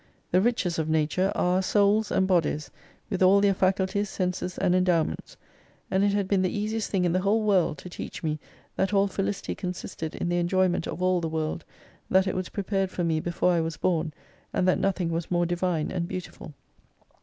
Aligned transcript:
The 0.31 0.41
riches 0.41 0.79
of 0.79 0.89
Nature 0.89 1.31
are 1.35 1.57
our 1.57 1.61
Souls 1.61 2.09
and 2.09 2.27
Bodies, 2.27 2.71
with 3.11 3.21
all 3.21 3.39
their 3.39 3.53
faculties, 3.53 4.09
senses, 4.09 4.57
and 4.57 4.73
endowments. 4.73 5.37
And 5.91 6.03
it 6.03 6.11
had 6.11 6.27
been 6.27 6.41
the 6.41 6.49
easiest 6.51 6.89
thing 6.89 7.05
in 7.05 7.11
the 7.13 7.19
whole 7.19 7.43
world 7.43 7.77
to 7.77 7.89
teach 7.91 8.23
me 8.23 8.39
that 8.77 8.95
all 8.95 9.05
felicity 9.05 9.53
consisted 9.53 10.15
in 10.15 10.27
the 10.27 10.37
enjoyment 10.39 10.87
of 10.87 11.03
all 11.03 11.21
the 11.21 11.29
world, 11.29 11.65
that 12.09 12.25
it 12.25 12.33
was 12.33 12.49
prepared 12.49 12.89
for 12.89 13.03
me 13.03 13.19
before 13.19 13.51
I 13.51 13.61
was 13.61 13.77
born, 13.77 14.11
and 14.51 14.67
that 14.67 14.79
nothing 14.79 15.09
was 15.11 15.29
more 15.29 15.45
divine 15.45 15.91
and 15.91 16.07
beautiful. 16.07 16.55